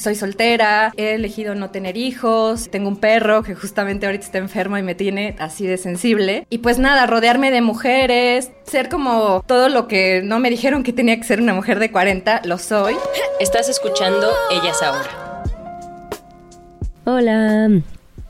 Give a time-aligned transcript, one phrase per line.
[0.00, 4.78] Soy soltera, he elegido no tener hijos, tengo un perro que justamente ahorita está enfermo
[4.78, 6.46] y me tiene así de sensible.
[6.48, 10.94] Y pues nada, rodearme de mujeres, ser como todo lo que no me dijeron que
[10.94, 12.94] tenía que ser una mujer de 40, lo soy.
[13.40, 15.42] Estás escuchando Ellas Ahora.
[17.04, 17.68] Hola.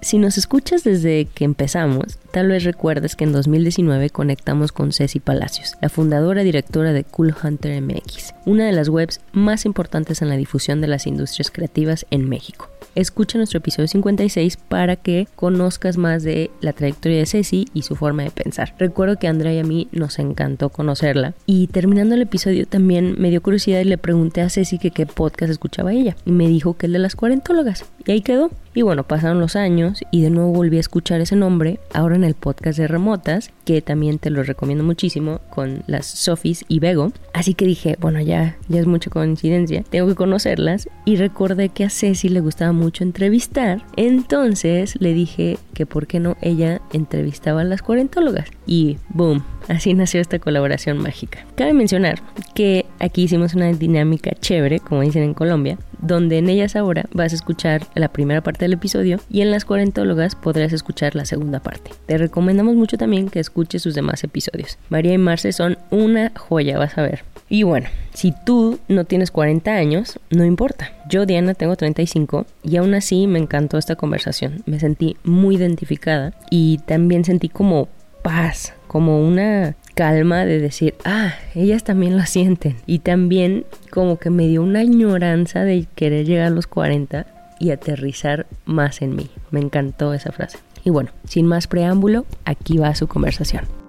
[0.01, 5.21] Si nos escuchas desde que empezamos, tal vez recuerdes que en 2019 conectamos con Ceci
[5.21, 10.23] Palacios, la fundadora y directora de Cool Hunter MX, una de las webs más importantes
[10.23, 12.69] en la difusión de las industrias creativas en México.
[12.95, 17.95] Escucha nuestro episodio 56 para que conozcas más de la trayectoria de Ceci y su
[17.95, 18.75] forma de pensar.
[18.79, 23.31] Recuerdo que Andrea y a mí nos encantó conocerla y terminando el episodio también me
[23.31, 26.75] dio curiosidad y le pregunté a Ceci que qué podcast escuchaba ella y me dijo
[26.77, 28.51] que el de las cuarentólogas y ahí quedó.
[28.73, 32.35] Y bueno, pasaron los años y de nuevo volví a escuchar ese nombre, ahora el
[32.35, 37.13] podcast de Remotas, que también te lo recomiendo muchísimo, con las Sofis y Bego.
[37.33, 40.89] Así que dije, bueno, ya, ya es mucha coincidencia, tengo que conocerlas.
[41.05, 46.21] Y recordé que a Ceci le gustaba mucho entrevistar, entonces le dije que por qué
[46.21, 48.49] no ella entrevistaba a las cuarentólogas.
[48.67, 51.47] Y boom, así nació esta colaboración mágica.
[51.55, 52.21] Cabe mencionar
[52.55, 57.33] que aquí hicimos una dinámica chévere, como dicen en Colombia, donde en ellas ahora vas
[57.33, 61.61] a escuchar la primera parte del episodio y en las cuarentólogas podrás escuchar la segunda
[61.61, 61.93] parte.
[62.07, 64.79] Te recomendamos mucho también que escuches sus demás episodios.
[64.89, 67.25] María y Marce son una joya, vas a ver.
[67.49, 70.93] Y bueno, si tú no tienes 40 años, no importa.
[71.09, 74.63] Yo, Diana, tengo 35 y aún así me encantó esta conversación.
[74.67, 77.89] Me sentí muy identificada y también sentí como
[78.23, 82.75] paz, como una calma de decir, ah, ellas también lo sienten.
[82.87, 87.25] Y también como que me dio una añoranza de querer llegar a los 40
[87.61, 89.31] y aterrizar más en mí.
[89.53, 90.59] Me encantó esa frase.
[90.83, 93.80] Y bueno, sin más preámbulo, aquí va su conversación.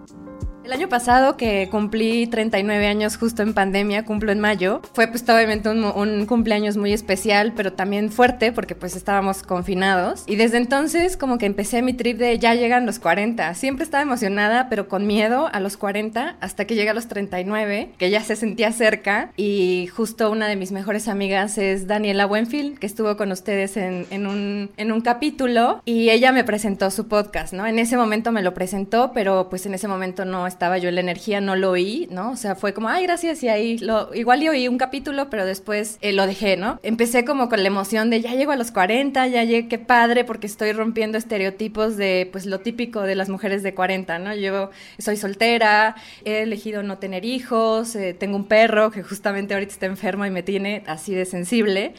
[0.72, 5.24] El año pasado, que cumplí 39 años justo en pandemia, cumplo en mayo, fue pues
[5.24, 10.24] obviamente un, un, cumpleaños muy especial, pero también fuerte porque pues estábamos confinados.
[10.28, 13.54] Y desde entonces como que empecé mi trip de ya llegan los 40.
[13.56, 17.90] Siempre estaba emocionada, pero con miedo a los 40, hasta que llega a los 39,
[17.98, 19.34] que ya se sentía cerca.
[19.36, 24.08] Y justo una de mis mejores amigas es Daniela Buenfield, que estuvo con ustedes en,
[24.10, 25.82] en, un, en un capítulo.
[25.84, 27.68] Y ella me presentó su podcast, ¿no?
[27.68, 30.90] En ese momento me lo presentó, pero pues en ese momento no estaba estaba yo
[30.90, 32.30] en la energía, no lo oí, ¿no?
[32.30, 35.44] O sea, fue como, ay, gracias, y ahí lo, igual yo oí un capítulo, pero
[35.44, 36.80] después eh, lo dejé, ¿no?
[36.84, 40.24] Empecé como con la emoción de ya llego a los 40, ya llegué, qué padre,
[40.24, 44.36] porque estoy rompiendo estereotipos de, pues, lo típico de las mujeres de 40, ¿no?
[44.36, 45.96] Yo soy soltera,
[46.26, 50.30] he elegido no tener hijos, eh, tengo un perro que justamente ahorita está enfermo y
[50.30, 51.96] me tiene así de sensible.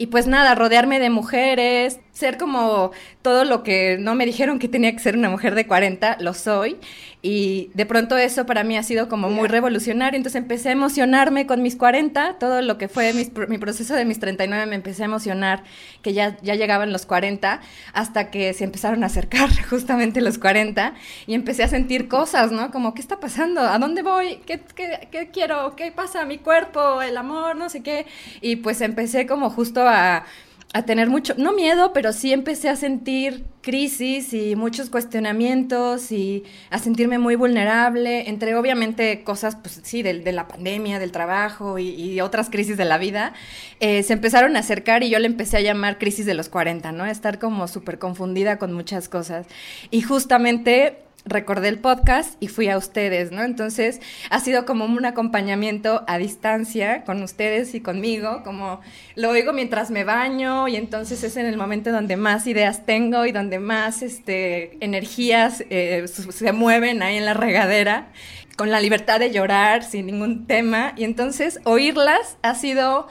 [0.00, 2.90] Y pues nada, rodearme de mujeres, ser como
[3.20, 6.32] todo lo que no me dijeron que tenía que ser una mujer de 40, lo
[6.32, 6.78] soy.
[7.22, 10.16] Y de pronto eso para mí ha sido como muy revolucionario.
[10.16, 14.18] Entonces empecé a emocionarme con mis 40, todo lo que fue mi proceso de mis
[14.18, 15.64] 39 me empecé a emocionar
[16.00, 17.60] que ya, ya llegaban los 40,
[17.92, 20.94] hasta que se empezaron a acercar justamente los 40
[21.26, 22.70] y empecé a sentir cosas, ¿no?
[22.70, 23.60] Como, ¿qué está pasando?
[23.60, 24.36] ¿A dónde voy?
[24.46, 25.76] ¿Qué, qué, qué quiero?
[25.76, 26.24] ¿Qué pasa?
[26.24, 27.02] ¿Mi cuerpo?
[27.02, 27.54] ¿El amor?
[27.56, 28.06] No sé qué.
[28.40, 33.44] Y pues empecé como justo a tener mucho, no miedo, pero sí empecé a sentir
[33.60, 40.20] crisis y muchos cuestionamientos y a sentirme muy vulnerable, entre obviamente cosas, pues sí, de,
[40.20, 43.32] de la pandemia, del trabajo y, otras crisis de la vida,
[43.80, 46.92] eh, se empezaron a acercar y yo le empecé a llamar crisis de los 40,
[46.92, 47.06] ¿no?
[47.06, 49.46] estar como súper confundida con muchas cosas.
[49.90, 53.42] Y justamente recordé el podcast y fui a ustedes, ¿no?
[53.42, 54.00] Entonces
[54.30, 58.80] ha sido como un acompañamiento a distancia con ustedes y conmigo, como
[59.16, 63.26] lo oigo mientras me baño y entonces es en el momento donde más ideas tengo
[63.26, 68.08] y donde más este, energías eh, se mueven ahí en la regadera,
[68.56, 73.08] con la libertad de llorar sin ningún tema y entonces oírlas ha sido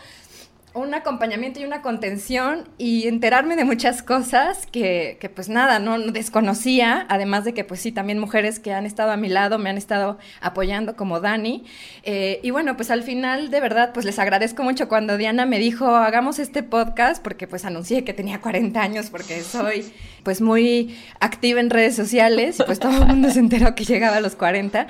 [0.79, 5.99] un acompañamiento y una contención y enterarme de muchas cosas que, que, pues nada, no
[5.99, 9.69] desconocía, además de que pues sí, también mujeres que han estado a mi lado me
[9.69, 11.63] han estado apoyando como Dani.
[12.03, 15.59] Eh, y bueno, pues al final de verdad pues les agradezco mucho cuando Diana me
[15.59, 19.85] dijo hagamos este podcast porque pues anuncié que tenía 40 años porque soy
[20.23, 24.17] pues muy activa en redes sociales y pues todo el mundo se enteró que llegaba
[24.17, 24.87] a los 40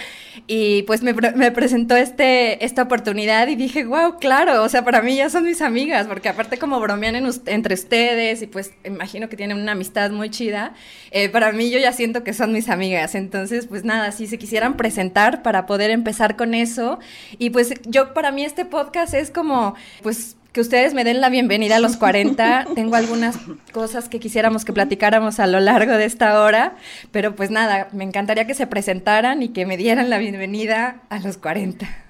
[0.47, 5.01] y pues me, me presentó este, esta oportunidad y dije, wow, claro, o sea, para
[5.01, 7.15] mí ya son mis amigas, porque aparte como bromean
[7.45, 10.73] entre ustedes y pues imagino que tienen una amistad muy chida,
[11.11, 13.15] eh, para mí yo ya siento que son mis amigas.
[13.15, 16.99] Entonces, pues nada, si se quisieran presentar para poder empezar con eso.
[17.37, 21.29] Y pues yo para mí este podcast es como, pues que ustedes me den la
[21.29, 22.67] bienvenida a los 40.
[22.75, 23.37] Tengo algunas
[23.71, 26.75] cosas que quisiéramos que platicáramos a lo largo de esta hora,
[27.11, 31.19] pero pues nada, me encantaría que se presentaran y que me dieran la bienvenida a
[31.19, 32.08] los 40.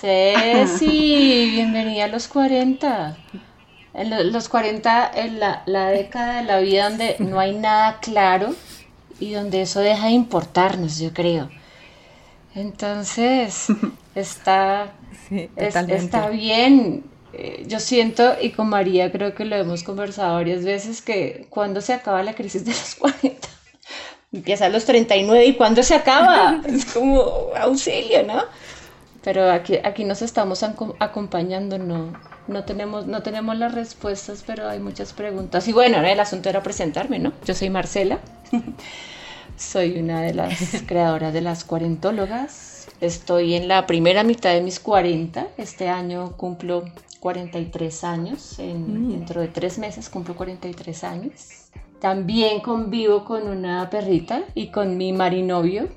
[0.00, 3.18] Ceci, bienvenida a los 40.
[3.92, 8.54] En los 40, en la, la, década de la vida donde no hay nada claro
[9.18, 11.50] y donde eso deja de importarnos, yo creo.
[12.54, 13.66] Entonces,
[14.14, 14.92] está,
[15.28, 17.04] está bien.
[17.34, 21.82] Eh, yo siento, y con María creo que lo hemos conversado varias veces, que cuando
[21.82, 23.48] se acaba la crisis de los 40,
[24.32, 28.44] empieza a los 39 y cuando se acaba, es como auxilio, ¿no?
[29.22, 32.12] Pero aquí, aquí nos estamos acompañando, no,
[32.48, 35.68] no, tenemos, no tenemos las respuestas, pero hay muchas preguntas.
[35.68, 37.32] Y bueno, el asunto era presentarme, ¿no?
[37.44, 38.18] Yo soy Marcela,
[39.56, 44.80] soy una de las creadoras de las cuarentólogas, estoy en la primera mitad de mis
[44.80, 46.84] 40, este año cumplo
[47.20, 49.12] 43 años, en, mm.
[49.12, 51.32] dentro de tres meses cumplo 43 años.
[52.00, 55.88] También convivo con una perrita y con mi marinovio,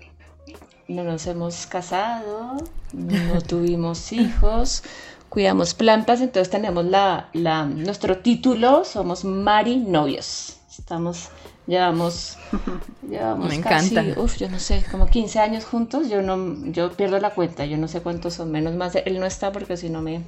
[0.88, 2.58] no nos hemos casado,
[2.94, 4.84] no tuvimos hijos,
[5.30, 10.58] cuidamos plantas, entonces tenemos la, la, nuestro título, somos Mari Novios.
[10.70, 11.30] Estamos,
[11.68, 12.38] llevamos,
[13.10, 14.04] llevamos Me encanta.
[14.18, 17.78] uf, yo no sé, como 15 años juntos, yo no, yo pierdo la cuenta, yo
[17.78, 20.24] no sé cuántos son, menos más, él no está porque si no me,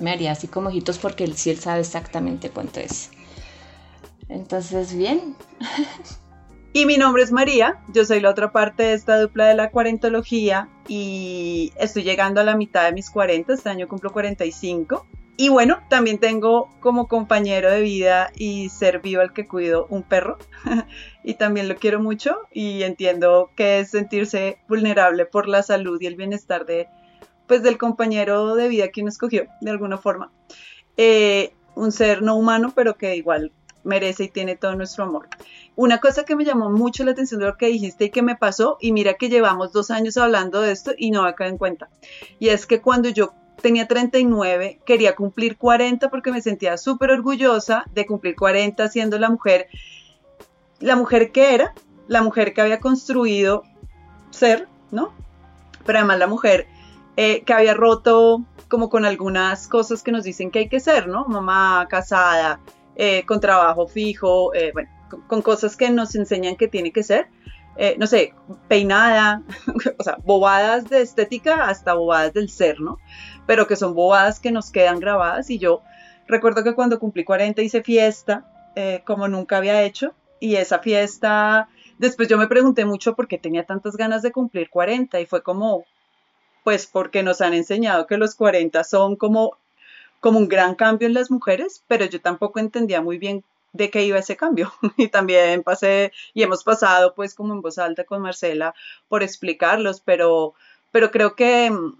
[0.00, 3.10] me haría así como ojitos porque él sí él sabe exactamente cuánto es.
[4.28, 5.36] Entonces, bien.
[6.72, 9.70] Y mi nombre es María, yo soy la otra parte de esta dupla de la
[9.70, 15.06] cuarentología y estoy llegando a la mitad de mis 40, este año cumplo 45.
[15.38, 20.02] Y bueno, también tengo como compañero de vida y ser vivo al que cuido un
[20.02, 20.36] perro
[21.24, 26.06] y también lo quiero mucho y entiendo que es sentirse vulnerable por la salud y
[26.06, 26.88] el bienestar de,
[27.46, 30.32] pues, del compañero de vida que uno escogió de alguna forma.
[30.96, 33.52] Eh, un ser no humano, pero que igual
[33.84, 35.28] merece y tiene todo nuestro amor.
[35.76, 38.36] Una cosa que me llamó mucho la atención de lo que dijiste y que me
[38.36, 41.88] pasó, y mira que llevamos dos años hablando de esto y no me en cuenta,
[42.38, 47.84] y es que cuando yo tenía 39, quería cumplir 40 porque me sentía súper orgullosa
[47.92, 49.68] de cumplir 40 siendo la mujer,
[50.80, 51.74] la mujer que era,
[52.06, 53.64] la mujer que había construido
[54.30, 55.12] ser, ¿no?
[55.84, 56.66] Pero además la mujer
[57.16, 61.08] eh, que había roto como con algunas cosas que nos dicen que hay que ser,
[61.08, 61.24] ¿no?
[61.24, 62.60] Mamá casada,
[63.00, 64.90] eh, con trabajo fijo, eh, bueno,
[65.28, 67.28] con, cosas que nos enseñan que tiene que ser.
[67.76, 68.34] Eh, no sé,
[68.66, 69.44] peinada,
[69.98, 72.98] o sea, bobadas de estética hasta bobadas del ser, ¿no?
[73.46, 75.82] Pero que son bobadas que nos quedan grabadas y yo
[76.26, 78.44] recuerdo que cuando cumplí 40 hice fiesta
[79.04, 81.68] como nunca había hecho y esa fiesta,
[81.98, 85.42] después yo me pregunté mucho por qué tenía tantas ganas de cumplir 40 y fue
[85.42, 85.84] como,
[86.62, 89.56] pues porque nos han enseñado que los 40 son como
[90.20, 94.04] como un gran cambio en las mujeres, pero yo tampoco entendía muy bien de qué
[94.04, 94.72] iba ese cambio.
[94.96, 98.74] Y también pasé, y hemos pasado pues como en voz alta con Marcela
[99.08, 100.54] por explicarlos, pero,
[100.90, 101.96] pero creo que mm,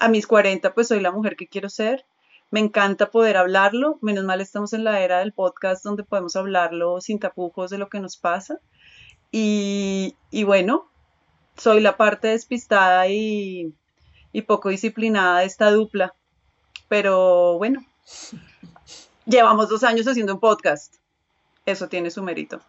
[0.00, 2.04] a mis 40 pues soy la mujer que quiero ser.
[2.50, 7.00] Me encanta poder hablarlo, menos mal estamos en la era del podcast donde podemos hablarlo
[7.02, 8.58] sin tapujos de lo que nos pasa.
[9.30, 10.88] Y, y bueno,
[11.58, 13.74] soy la parte despistada y,
[14.32, 16.14] y poco disciplinada de esta dupla
[16.88, 17.84] pero bueno,
[19.26, 20.94] llevamos dos años haciendo un podcast.
[21.66, 22.60] Eso tiene su mérito.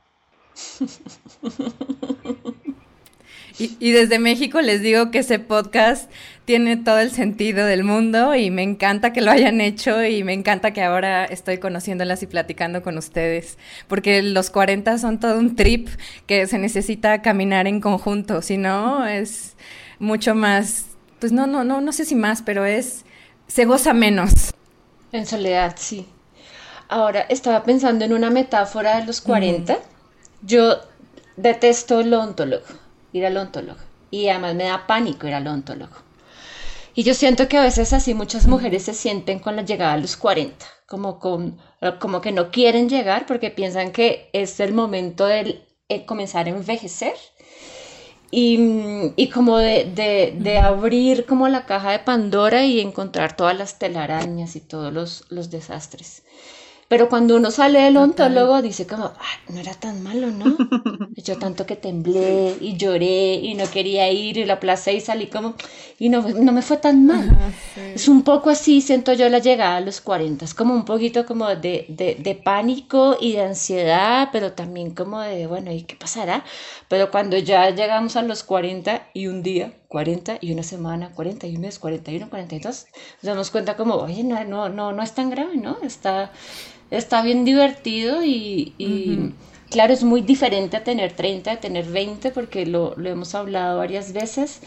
[3.60, 6.10] Y, desde México les digo que ese podcast
[6.46, 10.32] tiene todo el sentido del mundo y me encanta que lo hayan hecho y me
[10.32, 13.58] encanta que ahora estoy conociéndolas y platicando con ustedes,
[13.90, 15.90] porque los 40 son todo un trip
[16.26, 19.58] que se necesita caminar en conjunto, si no es
[20.00, 20.86] mucho más,
[21.20, 23.04] pues no, no, no, no sé si más, pero es
[23.50, 24.53] se goza menos.
[25.12, 26.08] En soledad, sí.
[26.88, 29.77] Ahora estaba pensando en una metáfora de los 40.
[30.44, 30.77] Yo
[31.36, 32.65] detesto el ontólogo,
[33.12, 33.79] ir al ontólogo.
[34.12, 35.96] Y además me da pánico ir al ontólogo.
[36.94, 39.98] Y yo siento que a veces así muchas mujeres se sienten con la llegada a
[39.98, 41.60] los 40, como, con,
[42.00, 46.50] como que no quieren llegar porque piensan que es el momento de eh, comenzar a
[46.50, 47.15] envejecer.
[48.32, 53.58] Y, y como de, de, de, abrir como la caja de Pandora y encontrar todas
[53.58, 56.24] las telarañas y todos los, los desastres.
[56.89, 59.13] Pero cuando uno sale del ontólogo dice como,
[59.50, 60.58] no era tan malo, ¿no?
[61.15, 65.27] Yo tanto que temblé y lloré y no quería ir y la aplacé y salí
[65.27, 65.53] como,
[66.00, 67.38] y no, no me fue tan mal.
[67.93, 71.27] Es un poco así, siento yo la llegada a los 40, es como un poquito
[71.27, 75.96] como de, de, de pánico y de ansiedad, pero también como de, bueno, ¿y qué
[75.96, 76.43] pasará?
[76.88, 81.46] Pero cuando ya llegamos a los 40 y un día, 40 y una semana, 40
[81.46, 82.88] y un mes, 41, 42,
[83.22, 85.77] nos damos cuenta como, oye, no, no, no, no es tan grave, ¿no?
[85.84, 86.31] Está
[86.91, 89.34] está bien divertido y,
[89.69, 94.13] claro, es muy diferente a tener 30, a tener 20, porque lo, hemos hablado varias
[94.13, 94.62] veces.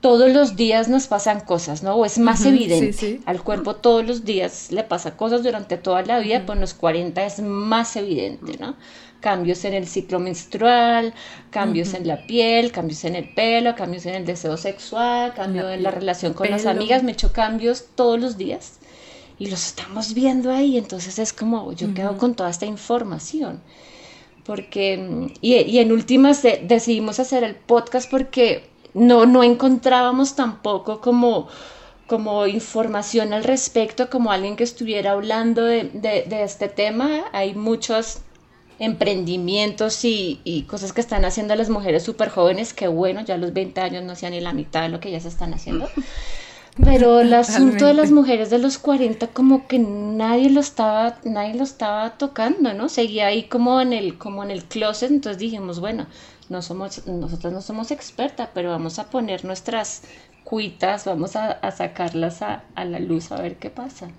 [0.00, 1.94] Todos los días nos pasan cosas, ¿no?
[1.94, 3.20] O es más evidente.
[3.24, 7.24] Al cuerpo todos los días le pasa cosas durante toda la vida, pues los 40
[7.24, 8.76] es más evidente, ¿no?
[9.20, 11.14] cambios en el ciclo menstrual,
[11.48, 15.82] cambios en la piel, cambios en el pelo, cambios en el deseo sexual, cambio en
[15.82, 18.80] la relación con las amigas, me he hecho cambios todos los días
[19.38, 23.60] y los estamos viendo ahí, entonces es como yo quedo con toda esta información.
[24.44, 31.48] Porque, y, en últimas decidimos hacer el podcast porque no, no encontrábamos tampoco como,
[32.06, 37.24] como información al respecto, como alguien que estuviera hablando de, de, este tema.
[37.32, 38.18] Hay muchos
[38.78, 43.38] emprendimientos y, y, cosas que están haciendo las mujeres súper jóvenes que bueno, ya a
[43.38, 45.88] los 20 años no hacían ni la mitad de lo que ya se están haciendo.
[46.82, 51.54] Pero el asunto de las mujeres de los 40 como que nadie lo estaba, nadie
[51.54, 52.88] lo estaba tocando, ¿no?
[52.88, 56.06] Seguía ahí como en el, como en el closet, entonces dijimos, bueno,
[56.48, 60.02] no somos, nosotros no somos expertas, pero vamos a poner nuestras
[60.44, 64.10] cuitas, vamos a, sacarlas a, a la luz a ver qué pasa.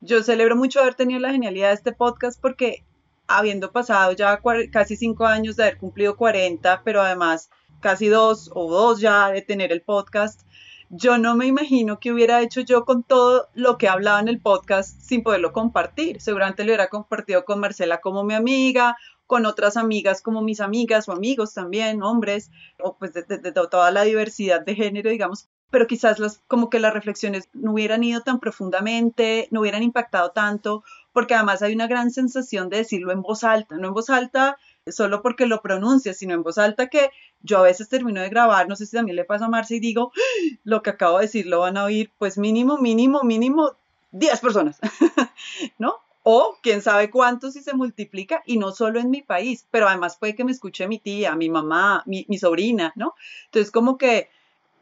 [0.00, 2.84] Yo celebro mucho haber tenido la genialidad de este podcast porque
[3.26, 4.40] habiendo pasado ya
[4.72, 7.50] casi cinco años de haber cumplido 40, pero además
[7.80, 10.42] casi dos o dos ya de tener el podcast,
[10.90, 14.40] yo no me imagino qué hubiera hecho yo con todo lo que hablaba en el
[14.40, 16.20] podcast sin poderlo compartir.
[16.20, 21.08] Seguramente lo hubiera compartido con Marcela como mi amiga, con otras amigas como mis amigas
[21.08, 22.50] o amigos también, hombres,
[22.82, 25.48] o pues de, toda la diversidad de género, digamos.
[25.70, 30.30] Pero quizás las, como que las reflexiones no hubieran ido tan profundamente, no hubieran impactado
[30.30, 34.08] tanto, porque además hay una gran sensación de decirlo en voz alta, no en voz
[34.08, 34.56] alta
[34.92, 37.10] solo porque lo pronuncia, sino en voz alta que
[37.42, 39.80] yo a veces termino de grabar, no sé si también le pasa a Marcia y
[39.80, 40.56] digo, ¡Ah!
[40.64, 43.72] lo que acabo de decir lo van a oír, pues mínimo, mínimo, mínimo
[44.12, 44.78] 10 personas,
[45.78, 45.96] ¿no?
[46.22, 50.16] O quién sabe cuánto si se multiplica y no solo en mi país, pero además
[50.16, 53.14] puede que me escuche mi tía, mi mamá, mi, sobrina, ¿no?
[53.46, 54.28] Entonces como que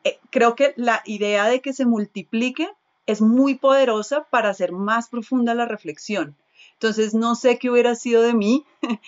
[0.05, 2.69] eh, creo que la idea de que se multiplique
[3.07, 6.37] es muy poderosa para hacer más profunda la reflexión.
[6.79, 8.67] Entonces, no sé qué hubiera sido de mí,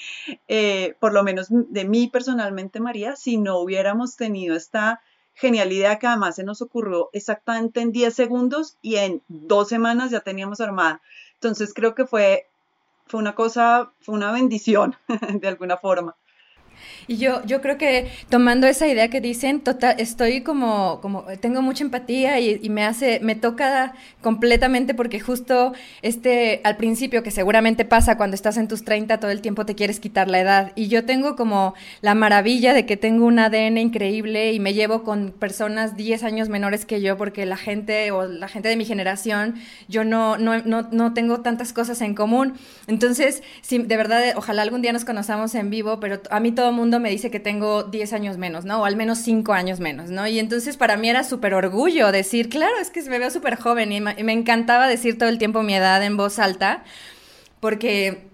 [0.49, 5.03] eh, por lo menos de mí personalmente, María, si no hubiéramos tenido esta
[5.35, 10.21] genialidad que además se nos ocurrió exactamente en 10 segundos y en dos semanas ya
[10.21, 11.03] teníamos armada.
[11.35, 12.47] Entonces, creo que fue,
[13.07, 14.97] fue una cosa, fue una bendición
[15.41, 16.17] de alguna forma.
[17.09, 21.63] Y yo, yo creo que tomando esa idea que dicen, total, estoy como, como tengo
[21.63, 25.73] mucha empatía y, me hace, me toca completamente porque justo
[26.03, 29.75] este, al principio, que seguramente pasa cuando estás en tus 30, todo el tiempo te
[29.75, 30.73] quieres quitar la edad.
[30.75, 35.03] Y yo tengo como la maravilla de que tengo un ADN increíble y me llevo
[35.03, 38.85] con personas 10 años menores que yo porque la gente o la gente de mi
[38.85, 39.55] generación,
[39.89, 42.53] yo no, no, no, no tengo tantas cosas en común.
[42.87, 46.69] Entonces, sí, de verdad, ojalá algún día nos conozcamos en vivo, pero a mí todo
[46.69, 48.81] el mundo me dice que tengo 10 años menos, ¿no?
[48.81, 50.27] O al menos 5 años menos, ¿no?
[50.27, 53.93] Y entonces para mí era súper orgullo decir, claro, es que me veo súper joven
[53.93, 56.85] y me encantaba decir todo el tiempo mi edad en voz alta,
[57.61, 58.29] porque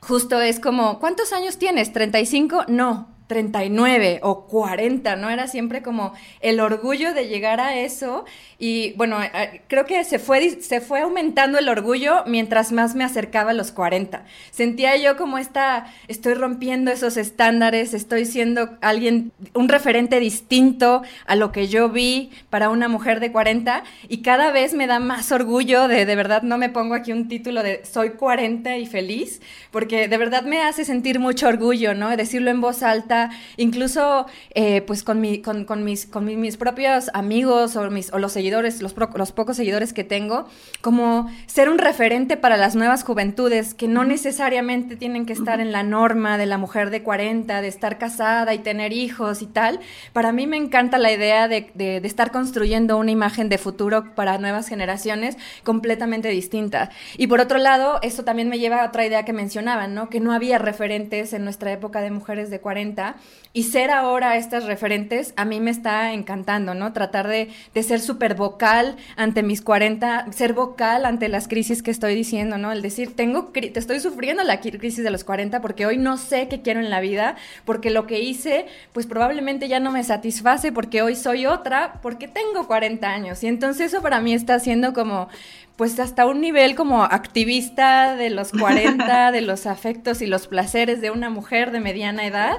[0.00, 1.92] justo es como, ¿cuántos años tienes?
[1.92, 2.66] ¿35?
[2.68, 5.30] No, 39 o 40, ¿no?
[5.30, 6.12] Era siempre como
[6.42, 8.26] el orgullo de llegar a eso
[8.58, 13.04] y bueno, eh, creo que se fue, se fue aumentando el orgullo mientras más me
[13.04, 14.24] acercaba a los 40.
[14.50, 21.36] Sentía yo como esta, estoy rompiendo esos estándares, estoy siendo alguien, un referente distinto a
[21.36, 25.32] lo que yo vi para una mujer de 40 y cada vez me da más
[25.32, 29.40] orgullo de, de verdad, no me pongo aquí un título de soy 40 y feliz,
[29.70, 32.16] porque de verdad me hace sentir mucho orgullo, ¿no?
[32.16, 36.56] Decirlo en voz alta 40, incluso eh, pues con, mi, con, con, mis, con mis
[36.56, 40.46] propios amigos o, mis, o los seguidores, los, los pocos seguidores que tengo,
[40.80, 45.72] como ser un referente para las nuevas juventudes que no necesariamente tienen que estar en
[45.72, 49.80] la norma de la mujer de 40, de estar casada y tener hijos y tal.
[50.12, 54.14] Para mí me encanta la idea de, de, de estar construyendo una imagen de futuro
[54.14, 56.90] para nuevas generaciones completamente distinta.
[57.16, 60.08] Y por otro lado, esto también me lleva a otra idea que mencionaban, ¿no?
[60.08, 63.11] Que no había referentes en nuestra época de mujeres de 40
[63.54, 66.92] y ser ahora estas referentes a mí me está encantando, ¿no?
[66.92, 71.90] Tratar de, de ser súper vocal ante mis 40, ser vocal ante las crisis que
[71.90, 72.72] estoy diciendo, ¿no?
[72.72, 76.48] El decir, tengo, te estoy sufriendo la crisis de los 40 porque hoy no sé
[76.48, 80.72] qué quiero en la vida, porque lo que hice, pues probablemente ya no me satisface,
[80.72, 83.42] porque hoy soy otra, porque tengo 40 años.
[83.44, 85.28] Y entonces eso para mí está siendo como
[85.76, 91.00] pues hasta un nivel como activista de los 40, de los afectos y los placeres
[91.00, 92.58] de una mujer de mediana edad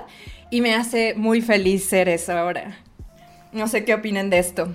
[0.54, 2.78] y me hace muy feliz ser eso ahora.
[3.54, 4.72] No sé qué opinen de esto.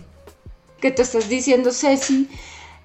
[0.80, 2.28] Que te estás diciendo, Ceci,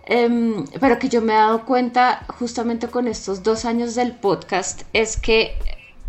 [0.05, 4.83] em, pero que yo me he dado cuenta justamente con estos dos años del podcast,
[4.93, 5.55] es que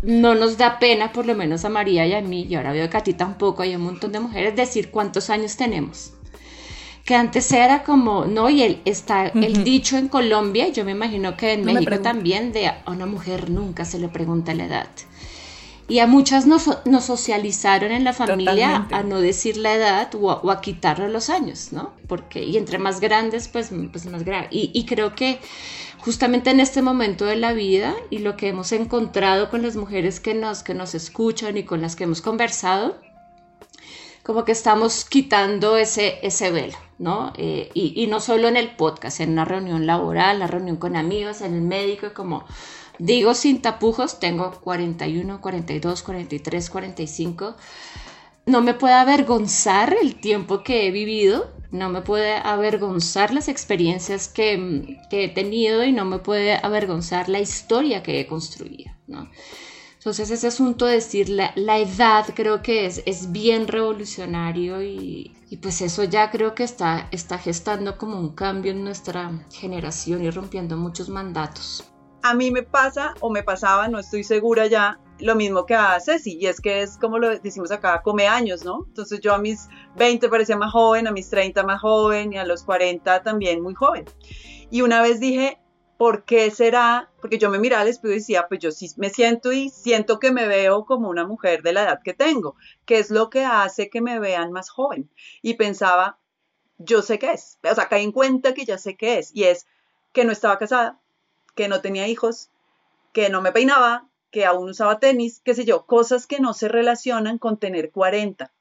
[0.03, 2.87] no nos da pena, por lo menos a María y a mí, y ahora veo
[2.87, 6.11] que a ti tampoco, hay un montón de mujeres, decir cuántos años tenemos
[7.05, 11.37] que antes era como, no, y el, está el dicho en Colombia, yo me imagino
[11.37, 14.87] que en México también, de a una mujer nunca se le pregunta la edad.
[15.87, 16.63] Y a muchas nos,
[17.01, 21.93] socializaron en la familia a no decir la edad o a, quitarle los años, ¿no?
[22.07, 24.47] Porque, y entre más grandes, pues, pues más grave.
[24.49, 25.39] Y, y creo que
[25.99, 30.19] justamente en este momento de la vida y lo que hemos encontrado con las mujeres
[30.19, 32.99] que nos, que nos escuchan y con las que hemos conversado,
[34.25, 37.31] como que estamos quitando ese, ese velo, ¿no?
[37.37, 41.41] Eh, y, no solo en el podcast, en una reunión laboral, la reunión con amigos,
[41.41, 42.43] en el médico, como
[42.99, 47.55] digo sin tapujos, tengo 41, 42, 43, 45.
[48.45, 54.27] No me puede avergonzar el tiempo que he vivido, no me puede avergonzar las experiencias
[54.27, 59.29] que, que he tenido y no me puede avergonzar la historia que he construido, ¿no?
[60.05, 65.81] Entonces ese asunto de decir la, edad creo que es, es bien revolucionario y, pues
[65.81, 70.77] eso ya creo que está, está gestando como un cambio en nuestra generación y rompiendo
[70.77, 71.83] muchos mandatos.
[72.27, 75.99] A mí me pasa o me pasaba, no estoy segura ya, lo mismo que a
[75.99, 78.83] Ceci, y es que es como lo decimos acá, come años, ¿no?
[78.87, 82.43] Entonces yo a mis 20 parecía más joven, a mis 30 más joven y a
[82.43, 84.05] los 40 también muy joven.
[84.71, 85.59] Y una vez dije,
[85.99, 87.11] ¿por qué será?
[87.21, 90.17] Porque yo me miraba al espejo y decía, pues yo sí me siento y siento
[90.17, 92.55] que me veo como una mujer de la edad que tengo.
[92.85, 95.11] ¿Qué es lo que hace que me vean más joven?
[95.43, 96.17] Y pensaba,
[96.79, 97.59] yo sé qué es.
[97.63, 99.29] O sea, caí en cuenta que ya sé qué es.
[99.31, 99.67] Y es
[100.11, 100.99] que no estaba casada,
[101.55, 102.49] que no tenía hijos,
[103.13, 106.67] que no me peinaba, que aún usaba tenis, qué sé yo, cosas que no se
[106.67, 108.51] relacionan con tener 40.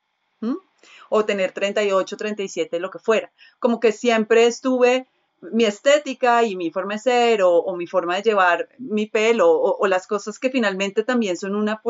[1.08, 3.32] O tener 38, 37, lo que fuera.
[3.58, 5.06] Como que siempre estuve
[5.52, 9.86] mi estética y mi forma de ser o, mi forma de llevar mi pelo o,
[9.86, 11.82] las cosas que finalmente también son una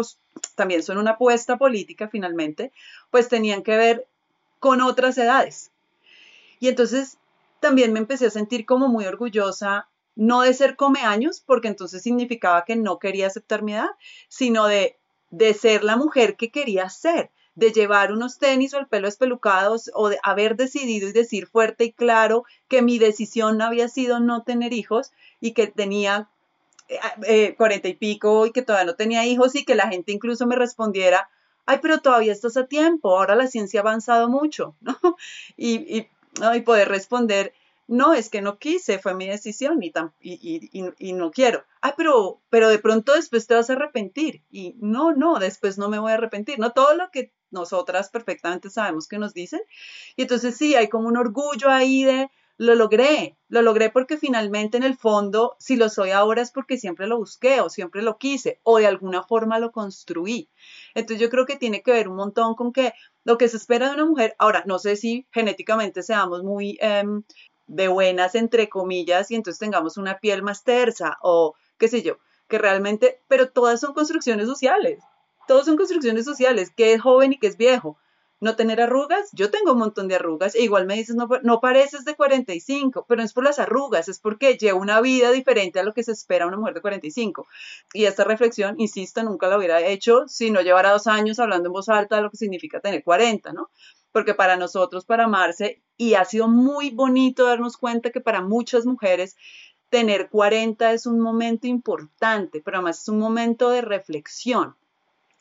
[0.55, 2.73] también son una apuesta política finalmente,
[3.11, 4.07] pues tenían que ver
[4.59, 5.71] con otras edades.
[6.61, 7.19] Y entonces
[7.61, 12.03] también me empecé a sentir como muy orgullosa, no de ser come años, porque entonces
[12.03, 13.91] significaba que no quería aceptar mi edad,
[14.29, 14.97] sino de,
[15.31, 19.91] de ser la mujer que quería ser, de llevar unos tenis o el pelo espelucados
[19.95, 24.43] o de haber decidido y decir fuerte y claro que mi decisión había sido no
[24.43, 26.29] tener hijos y que tenía
[26.89, 30.13] eh, eh, cuarenta y pico y que todavía no tenía hijos y que la gente
[30.13, 31.31] incluso me respondiera,
[31.67, 34.99] ay, pero todavía estás a tiempo, ahora la ciencia ha avanzado mucho, ¿no?
[35.57, 36.09] Y, y,
[36.55, 37.55] y poder responder,
[37.87, 41.65] no, es que no quise, fue mi decisión y, y, y, no quiero.
[41.83, 44.43] Ah, pero, pero de pronto después te vas a arrepentir.
[44.51, 46.59] Y no, no, después no me voy a arrepentir.
[46.59, 49.61] No todo lo que nosotras perfectamente sabemos que nos dicen.
[50.17, 54.77] Y entonces sí, hay como un orgullo ahí de, lo logré, lo logré porque finalmente
[54.77, 58.17] en el fondo, si lo soy ahora es porque siempre lo busqué o siempre lo
[58.17, 60.49] quise o de alguna forma lo construí.
[60.95, 62.93] Entonces yo creo que tiene que ver un montón con que
[63.25, 67.25] lo que se espera de una mujer, ahora no sé si genéticamente seamos muy em,
[67.67, 72.19] de buenas entre comillas y entonces tengamos una piel más tersa o qué sé yo,
[72.49, 74.99] que realmente, pero todas son construcciones sociales
[75.47, 77.99] todos son construcciones sociales, que es joven y que es viejo.
[78.41, 81.61] No tener arrugas, yo tengo un montón de arrugas, e igual me dices, no, no
[81.61, 85.81] pareces de 45, pero no es por las arrugas, es porque llevo una vida diferente
[85.81, 87.47] a lo que se espera una mujer de 45.
[87.95, 91.73] Y esta reflexión, insisto, nunca la hubiera hecho si no llevara dos años hablando en
[91.73, 93.71] voz alta de lo que significa tener 40, ¿no?
[94.15, 98.87] Porque para nosotros, para amarse, y ha sido muy bonito darnos cuenta que para muchas
[98.87, 99.37] mujeres
[99.91, 104.75] tener 40 es un momento importante, pero además es un momento de reflexión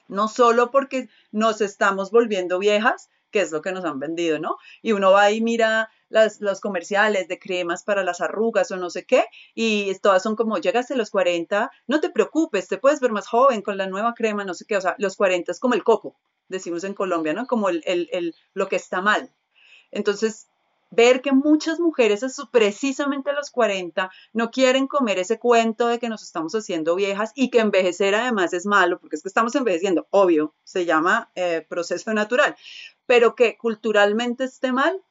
[0.08, 4.58] no solo porque nos estamos volviendo viejas, que es lo que nos han vendido, ¿no?
[4.82, 8.92] Y uno va y mira las, los comerciales de cremas para las arrugas o no
[8.92, 13.00] sé qué, y todas son como, llegaste a los 40, no te preocupes, te puedes
[13.00, 15.60] ver más joven con la nueva crema, no sé qué, o sea, los 40 es
[15.60, 16.16] como el coco,
[16.48, 17.48] decimos en Colombia, ¿no?
[17.48, 19.32] Como el, el, lo que está mal.
[19.92, 20.48] Entonces,
[20.96, 26.10] ver que muchas mujeres precisamente a los 40 no quieren comer ese cuento de que
[26.10, 30.08] nos estamos haciendo viejas y que envejecer además es malo, porque es que estamos envejeciendo,
[30.12, 32.56] obvio, se llama eh, proceso natural,
[33.08, 35.02] pero que culturalmente esté mal,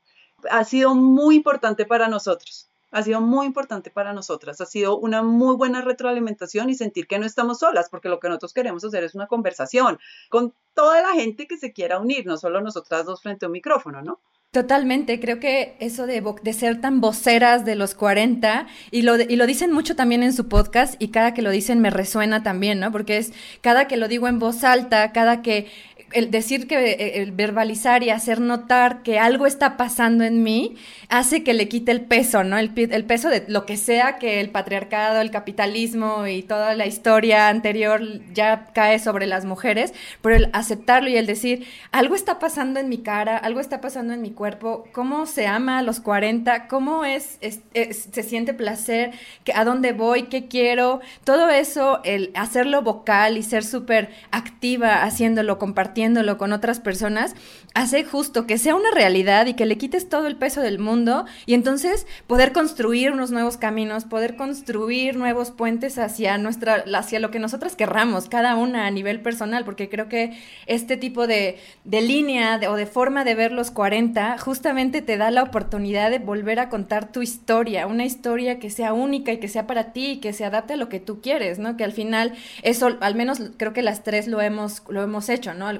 [0.50, 2.68] ha sido muy importante para nosotros.
[2.92, 7.18] Ha sido muy importante para nosotras, ha sido una muy buena retroalimentación y sentir que
[7.18, 9.98] no estamos solas, porque lo que nosotros queremos hacer es una conversación
[10.30, 13.52] con toda la gente que se quiera unir, no solo nosotras dos frente a un
[13.52, 14.20] micrófono, ¿no?
[14.52, 19.36] Totalmente, creo que eso de, de, ser tan voceras de los 40, y lo, y
[19.36, 22.78] lo dicen mucho también en su podcast, y cada que lo dicen me resuena también,
[22.78, 22.92] ¿no?
[22.92, 25.68] Porque es cada que lo digo en voz alta, cada que
[26.14, 30.76] el decir que eh, el verbalizar y hacer notar que algo está pasando en mí
[31.08, 32.58] hace que le quite el peso, ¿no?
[32.58, 37.48] El, peso de lo que sea que el patriarcado, el capitalismo y toda la historia
[37.48, 42.80] anterior ya cae sobre las mujeres, pero el aceptarlo y el decir, algo está pasando
[42.80, 46.68] en mi cara, algo está pasando en mi cuerpo, cómo se ama a los 40,
[46.68, 49.12] cómo es, se siente placer,
[49.54, 55.58] a dónde voy, qué quiero, todo eso, el hacerlo vocal y ser súper activa haciéndolo,
[55.58, 56.01] compartiendo
[56.36, 57.34] con otras personas,
[57.74, 61.26] hace justo que sea una realidad y que le quites todo el peso del mundo
[61.46, 67.30] y entonces poder construir unos nuevos caminos, poder construir nuevos puentes hacia nuestra, hacia lo
[67.30, 70.36] que nosotras querramos, cada una a nivel personal, porque creo que
[70.66, 75.44] este tipo de, línea o de forma de ver los 40 justamente te da la
[75.44, 79.66] oportunidad de volver a contar tu historia, una historia que sea única y que sea
[79.66, 81.76] para ti y que se adapte a lo que tú quieres, ¿no?
[81.76, 85.54] Que al final eso, al menos creo que las tres lo hemos, lo hemos hecho,
[85.54, 85.70] ¿no?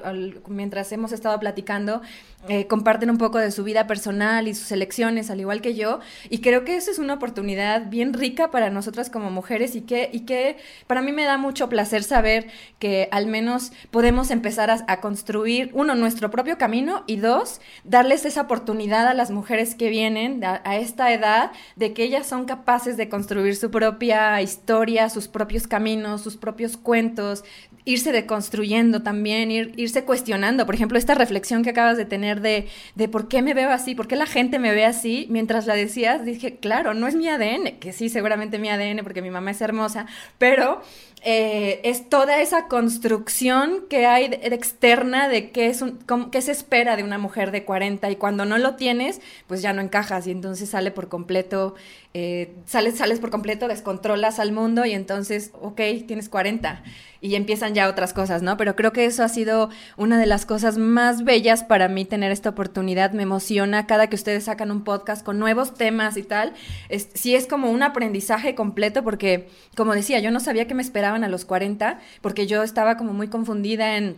[0.47, 2.01] Mientras hemos estado platicando,
[2.49, 5.99] eh, comparten un poco de su vida personal y sus elecciones, al igual que yo,
[6.29, 10.09] y creo que eso es una oportunidad bien rica para nosotras como mujeres y que,
[10.11, 12.47] y que para mí me da mucho placer saber
[12.79, 18.41] que al menos podemos empezar a, construir, uno, nuestro propio camino y dos, darles esa
[18.41, 23.09] oportunidad a las mujeres que vienen a, esta edad de que ellas son capaces de
[23.09, 27.43] construir su propia historia, sus propios caminos, sus propios cuentos,
[27.85, 30.65] irse deconstruyendo también, ir, irse cuestionando.
[30.65, 33.95] Por ejemplo, esta reflexión que acabas de tener de, de por qué me veo así,
[33.95, 37.27] por qué la gente me ve así, mientras la decías, dije, claro, no es mi
[37.27, 40.05] ADN, que sí, seguramente mi ADN, porque mi mamá es hermosa,
[40.37, 40.81] pero
[41.25, 45.99] eh, es toda esa construcción que hay externa de qué, es un,
[46.31, 49.71] qué se espera de una mujer de 40 y cuando no lo tienes, pues ya
[49.71, 51.75] no encajas y entonces sale por completo,
[52.13, 56.83] eh, sales, sales por completo, descontrolas al mundo y entonces, ok, tienes 40
[57.23, 58.57] y empiezan ya otras cosas, ¿no?
[58.57, 62.33] Pero creo que eso ha sido una de las cosas más bellas para mí tener
[62.33, 66.51] esta oportunidad, me emociona cada que ustedes sacan un podcast con nuevos temas y tal,
[66.89, 70.81] es, sí es como un aprendizaje completo porque, como decía, yo no sabía que me
[70.81, 74.17] esperaba a los 40, porque yo estaba como muy confundida en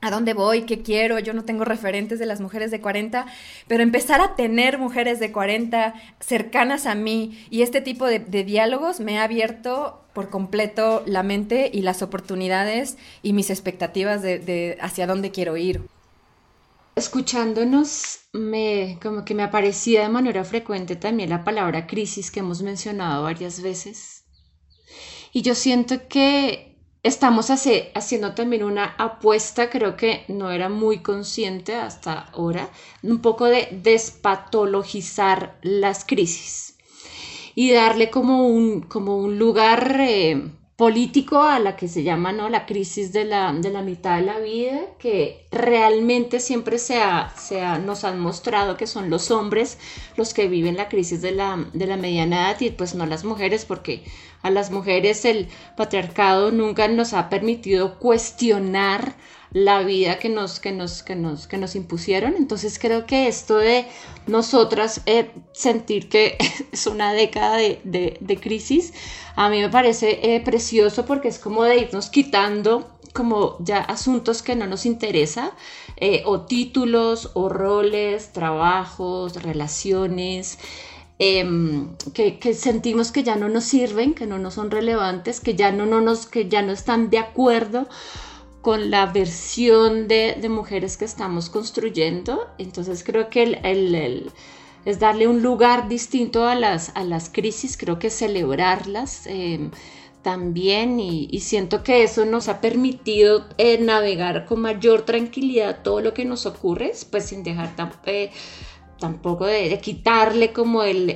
[0.00, 3.26] a dónde voy, qué quiero, yo no tengo referentes de las mujeres de 40,
[3.66, 9.00] pero empezar a tener mujeres de 40 cercanas a mí y este tipo de, diálogos
[9.00, 14.78] me ha abierto por completo la mente y las oportunidades y mis expectativas de, de
[14.80, 15.82] hacia dónde quiero ir.
[16.94, 22.62] Escuchándonos, me, como que me aparecía de manera frecuente también la palabra crisis que hemos
[22.62, 24.15] mencionado varias veces
[25.36, 31.74] y yo siento que estamos haciendo también una apuesta, creo que no era muy consciente
[31.74, 32.70] hasta ahora,
[33.02, 36.78] un poco de despatologizar las crisis
[37.54, 40.42] y darle como un, como un lugar eh,
[40.76, 42.50] político a la que se llama ¿no?
[42.50, 47.00] la crisis de la, de la mitad de la vida, que realmente siempre se,
[47.84, 49.78] nos han mostrado que son los hombres
[50.16, 53.24] los que viven la crisis de la, de la mediana edad y pues no las
[53.24, 54.04] mujeres, porque
[54.42, 59.16] a las mujeres el patriarcado nunca nos ha permitido cuestionar
[59.52, 62.34] la vida que nos, que nos, que nos, que nos impusieron.
[62.36, 63.86] Entonces creo que esto de
[64.26, 66.36] nosotras eh, sentir que
[66.72, 68.92] es una década de, crisis,
[69.34, 74.42] a mí me parece eh, precioso porque es como de irnos quitando como ya asuntos
[74.42, 75.52] que no nos interesa,
[75.96, 80.58] eh, o títulos, o roles, trabajos, relaciones.
[81.18, 85.72] Em, que, sentimos que ya no nos sirven, que no nos son relevantes, que ya
[85.72, 87.88] no, no nos, que ya no están de acuerdo
[88.66, 92.48] con la versión de, mujeres que estamos construyendo.
[92.58, 94.32] Entonces creo que el,
[94.84, 99.70] es darle un lugar distinto a las, a las crisis, creo que celebrarlas, em,
[100.22, 106.12] también y, siento que eso nos ha permitido eh, navegar con mayor tranquilidad todo lo
[106.12, 107.72] que nos ocurre, pues sin dejar
[108.06, 108.32] eh,
[108.98, 111.14] tampoco de, quitarle como el,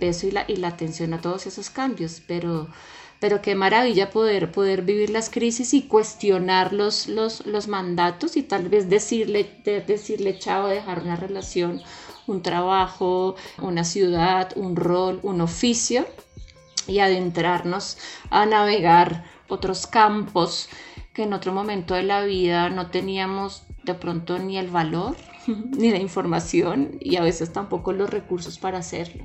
[0.00, 2.68] peso y la, y la atención a todos esos cambios, pero,
[3.20, 8.42] pero qué maravilla poder, poder vivir las crisis y cuestionar los, los, los mandatos y
[8.42, 11.82] tal vez decirle, decirle chao, dejar una relación,
[12.26, 16.06] un trabajo, una ciudad, un rol, un oficio
[16.86, 17.98] y adentrarnos
[18.30, 20.68] a navegar otros campos
[21.12, 25.90] que en otro momento de la vida no teníamos de pronto ni el valor, ni
[25.90, 29.24] la información y a veces tampoco los recursos para hacerlo.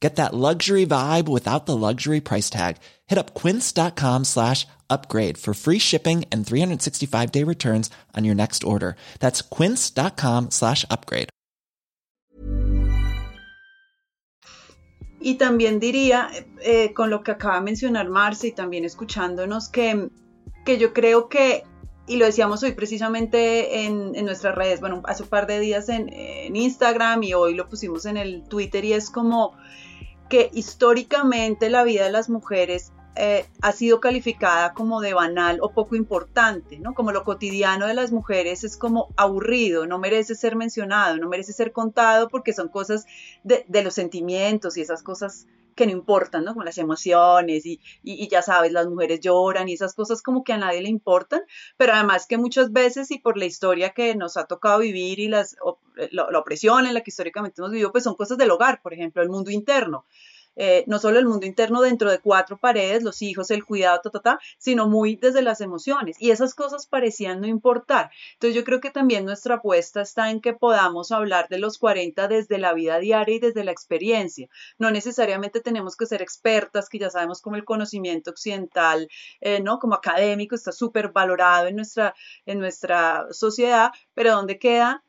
[0.00, 2.78] Get that luxury vibe without the luxury price tag.
[3.06, 8.96] Hit up quince.com slash upgrade for free shipping and 365-day returns on your next order.
[9.20, 11.28] That's quince.com slash upgrade.
[15.22, 16.30] Y también diría,
[16.62, 20.08] eh, con lo que acaba de mencionar Marce y también escuchándonos, que,
[20.64, 21.64] que yo creo que
[22.10, 26.10] y lo decíamos hoy precisamente en, nuestras redes, bueno, hace un par de días en,
[26.56, 29.54] Instagram y hoy lo pusimos en el Twitter y es como
[30.30, 35.72] que históricamente la vida de las mujeres eh, ha sido calificada como de banal o
[35.72, 36.94] poco importante, ¿no?
[36.94, 41.52] Como lo cotidiano de las mujeres es como aburrido, no merece ser mencionado, no merece
[41.52, 43.06] ser contado porque son cosas
[43.42, 45.48] de, de los sentimientos y esas cosas
[45.80, 46.52] que no importan, ¿no?
[46.52, 50.52] Como las emociones y, y, ya sabes, las mujeres lloran y esas cosas como que
[50.52, 51.40] a nadie le importan,
[51.78, 55.28] pero además que muchas veces y por la historia que nos ha tocado vivir y
[55.28, 55.56] las,
[56.10, 58.92] la, la opresión en la que históricamente hemos vivido, pues son cosas del hogar, por
[58.92, 60.04] ejemplo, el mundo interno.
[60.56, 64.20] Eh, no solo el mundo interno dentro de cuatro paredes, los hijos, el cuidado, ta,
[64.20, 66.16] ta, sino muy desde las emociones.
[66.20, 68.10] Y esas cosas parecían no importar.
[68.34, 72.28] Entonces yo creo que también nuestra apuesta está en que podamos hablar de los 40
[72.28, 74.48] desde la vida diaria y desde la experiencia.
[74.78, 79.08] No necesariamente tenemos que ser expertas, que ya sabemos como el conocimiento occidental,
[79.40, 79.78] eh, ¿no?
[79.78, 82.14] Como académico está súper valorado en nuestra,
[82.46, 85.02] en nuestra sociedad, pero ¿dónde queda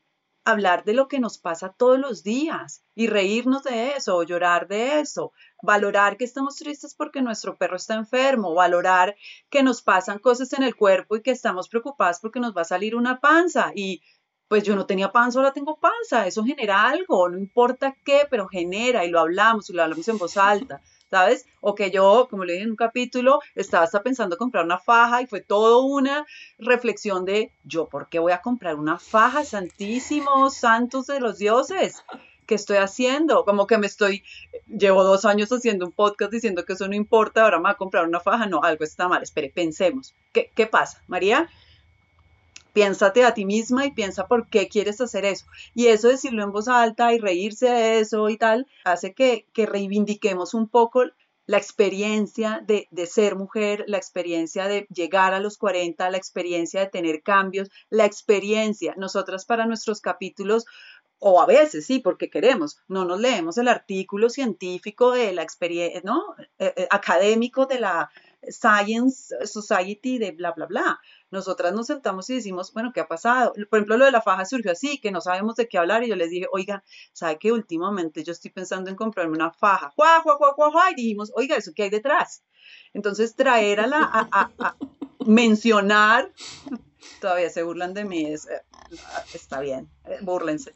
[0.44, 4.68] hablar de lo que nos pasa todos los días y reírnos de eso o llorar
[4.68, 9.16] de eso, valorar que estamos tristes porque nuestro perro está enfermo, valorar
[9.50, 12.66] que nos pasan cosas en el cuerpo y que estamos preocupadas porque nos va a
[12.66, 14.02] salir una panza y
[14.48, 18.50] pues yo no tenía panza, ahora tengo panza, eso genera algo, no importa qué, pero
[18.50, 20.82] genera y lo hablamos y lo hablamos en voz alta.
[21.12, 21.46] ¿Sabes?
[21.60, 25.22] O que yo, como le dije en un capítulo, estaba hasta pensando comprar una faja
[25.22, 26.26] y fue todo una
[26.58, 29.44] reflexión de yo, ¿por qué voy a comprar una faja?
[29.44, 32.04] Santísimos santos de los dioses.
[32.48, 33.46] ¿Qué estoy haciendo?
[33.46, 34.24] Como que me estoy,
[34.68, 37.76] llevo dos años haciendo un podcast diciendo que eso no importa, ahora me voy a
[37.76, 38.48] comprar una faja.
[38.48, 39.22] No, algo está mal.
[39.22, 40.16] Espere, pensemos.
[40.34, 41.02] ¿Qué, qué pasa?
[41.08, 41.50] María,
[42.74, 45.46] piénsate a ti misma y piensa por qué quieres hacer eso.
[45.74, 49.66] Y eso decirlo en voz alta y reírse de eso y tal, hace que, que
[49.66, 51.04] reivindiquemos un poco
[51.48, 56.80] la experiencia de, de, ser mujer, la experiencia de llegar a los 40, la experiencia
[56.80, 58.94] de tener cambios, la experiencia.
[58.96, 60.66] Nosotras para nuestros capítulos,
[61.20, 66.02] o a veces sí, porque queremos, no nos leemos el artículo científico de la experiencia,
[66.04, 66.24] ¿no?
[66.58, 68.10] Eh, eh, académico de la
[68.50, 71.00] Science Society de bla, bla, bla.
[71.30, 73.54] Nosotras nos sentamos y decimos, bueno, ¿qué ha pasado?
[73.70, 76.10] Por ejemplo, lo de la faja surgió así, que no sabemos de qué hablar y
[76.10, 79.92] yo les dije, oiga, ¿sabe que últimamente yo estoy pensando en comprarme una faja?
[79.96, 80.92] ¡Juá, juá, juá, juá, juá!
[80.92, 82.44] Y dijimos, oiga, ¿eso qué hay detrás?
[82.94, 84.76] Entonces, traer a la, a,
[85.26, 86.32] mencionar,
[87.20, 88.40] todavía se burlan de mí, eh,
[89.34, 90.74] está bien, eh, búrlense.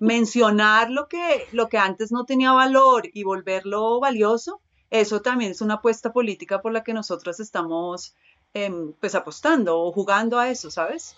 [0.00, 5.60] Mencionar lo que, lo que antes no tenía valor y volverlo valioso, eso también es
[5.60, 8.14] una apuesta política por la que nosotros estamos
[8.54, 11.16] em, pues apostando o jugando a eso, ¿sabes?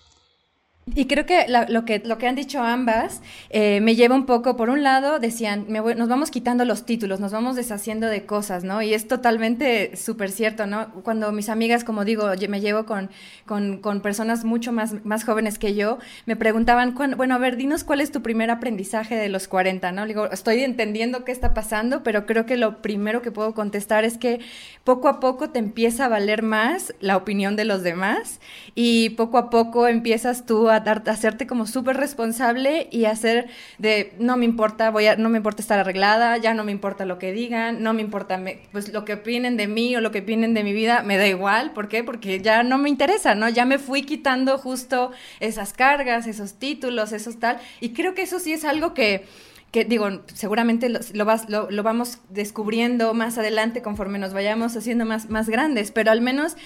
[0.87, 4.57] Y creo que, lo que lo que han dicho ambas eh, me lleva un poco,
[4.57, 8.83] por un lado, decían, nos vamos quitando los títulos, nos vamos deshaciendo de cosas, ¿no?
[8.83, 10.91] Y es totalmente súper cierto, ¿no?
[11.05, 13.11] Cuando mis amigas, como digo, me llevo con,
[13.47, 18.01] con, personas mucho más, más jóvenes que yo, me preguntaban, bueno, a ver, dinos cuál
[18.01, 20.07] es tu primer aprendizaje de los 40, ¿no?
[20.07, 24.19] digo, estoy entendiendo qué está pasando, pero creo que lo primero que puedo contestar es
[24.19, 24.41] que
[24.85, 28.41] poco a poco te empieza a valer más la opinión de los demás
[28.75, 34.37] y poco a poco empiezas tú a, hacerte como súper responsable y hacer de, no
[34.37, 37.33] me importa, voy a, no me importa estar arreglada, ya no me importa lo que
[37.33, 38.41] digan, no me importa
[38.73, 41.27] pues lo que opinen de mí o lo que opinen de mi vida, me da
[41.27, 42.05] igual, ¿por qué?
[42.05, 43.49] Porque ya no me interesa, ¿no?
[43.49, 48.39] Ya me fui quitando justo esas cargas, esos títulos, esos tal, y creo que eso
[48.39, 49.25] sí es algo que
[49.71, 55.31] que digo, seguramente lo, vas, lo, vamos descubriendo más adelante conforme nos vayamos haciendo más,
[55.31, 56.57] más grandes, pero al menos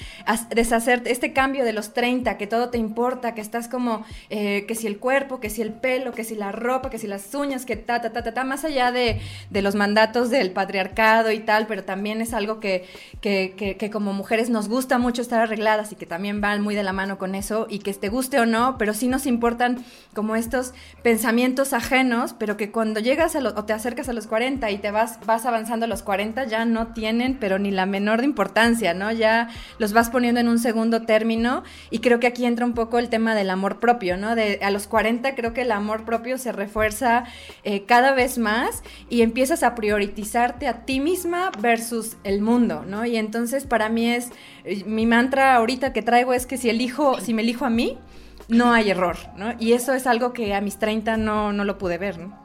[0.55, 4.75] deshacer este cambio de los 30, que todo te importa, que estás como, eh, que
[4.75, 7.67] si el cuerpo, que si el pelo, que si la ropa, que si las uñas,
[7.67, 11.41] que ta, ta, ta, ta, ta más allá de, de los mandatos del patriarcado y
[11.41, 12.87] tal, pero también es algo que,
[13.21, 16.75] que, que, que, como mujeres nos gusta mucho estar arregladas y que también van muy
[16.75, 19.85] de la mano con eso y que te guste o no, pero sí nos importan
[20.15, 24.29] como estos pensamientos ajenos, pero que cuando cuando llegas a o te acercas a los
[24.29, 27.87] 40 y te vas, vas avanzando a los 40, ya no tienen, pero ni la
[27.87, 29.11] menor de importancia, ¿no?
[29.11, 33.01] Ya los vas poniendo en un segundo término y creo que aquí entra un poco
[33.01, 34.29] el tema del amor propio, ¿no?
[34.29, 37.25] A los 40 creo que el amor propio se refuerza
[37.65, 43.05] eh, cada vez más y empiezas a priorizarte a ti misma versus el mundo, ¿no?
[43.05, 44.31] Y entonces para mí es,
[44.63, 47.99] eh, mi mantra ahorita que traigo es que si elijo, si me elijo a mí,
[48.47, 49.55] no hay error, ¿no?
[49.59, 52.44] Y eso es algo que a mis 30 no, no lo pude ver, ¿no?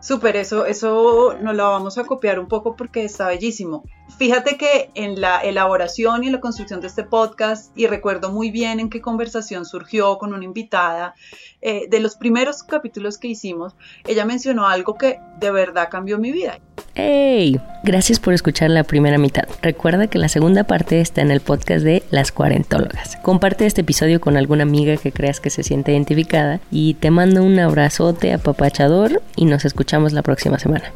[0.00, 3.84] Súper, eso, eso nos lo vamos a copiar un poco porque está bellísimo.
[4.18, 8.80] Fíjate que en la elaboración y la construcción de este podcast, y recuerdo muy bien
[8.80, 11.14] en qué conversación surgió con una invitada,
[11.60, 16.32] eh, de los primeros capítulos que hicimos, ella mencionó algo que de verdad cambió mi
[16.32, 16.60] vida.
[16.94, 17.60] ¡Hey!
[17.84, 19.44] Gracias por escuchar la primera mitad.
[19.62, 23.16] Recuerda que la segunda parte está en el podcast de Las Cuarentólogas.
[23.22, 27.44] Comparte este episodio con alguna amiga que creas que se siente identificada y te mando
[27.44, 30.92] un abrazote apapachador y nos escuchamos la próxima semana.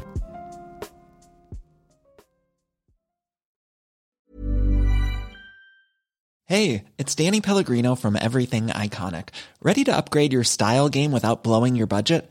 [6.47, 9.29] Hey, it's Danny Pellegrino from Everything Iconic.
[9.63, 12.31] ¿Ready to upgrade your style game without blowing your budget?